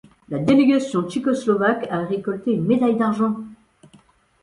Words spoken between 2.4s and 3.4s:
une médaille d'argent.